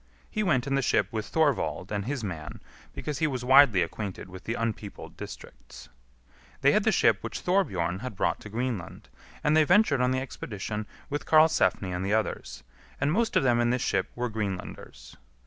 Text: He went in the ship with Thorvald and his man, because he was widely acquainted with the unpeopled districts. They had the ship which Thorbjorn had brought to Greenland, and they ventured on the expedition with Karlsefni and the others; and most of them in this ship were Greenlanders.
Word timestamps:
He 0.31 0.41
went 0.41 0.65
in 0.65 0.73
the 0.73 0.81
ship 0.81 1.07
with 1.11 1.27
Thorvald 1.27 1.91
and 1.91 2.05
his 2.05 2.23
man, 2.23 2.59
because 2.91 3.19
he 3.19 3.27
was 3.27 3.45
widely 3.45 3.83
acquainted 3.83 4.29
with 4.29 4.45
the 4.45 4.55
unpeopled 4.55 5.15
districts. 5.15 5.89
They 6.61 6.71
had 6.71 6.85
the 6.85 6.91
ship 6.91 7.19
which 7.21 7.41
Thorbjorn 7.41 7.99
had 7.99 8.15
brought 8.15 8.39
to 8.39 8.49
Greenland, 8.49 9.09
and 9.43 9.55
they 9.55 9.63
ventured 9.63 10.01
on 10.01 10.09
the 10.09 10.19
expedition 10.19 10.87
with 11.11 11.27
Karlsefni 11.27 11.91
and 11.91 12.03
the 12.03 12.15
others; 12.15 12.63
and 12.99 13.11
most 13.13 13.35
of 13.35 13.43
them 13.43 13.59
in 13.59 13.69
this 13.69 13.83
ship 13.83 14.07
were 14.15 14.27
Greenlanders. 14.27 15.17